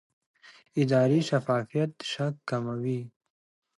[0.81, 2.99] اداري شفافیت شک کموي